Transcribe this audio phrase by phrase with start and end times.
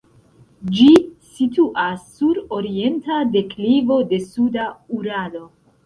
[0.77, 0.87] Ĝi
[1.35, 4.69] situas sur orienta deklivo de suda
[5.03, 5.49] Uralo.